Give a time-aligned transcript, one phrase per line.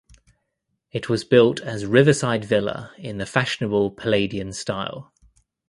[0.91, 5.13] It was built as riverside villa in the fashionable Palladian style.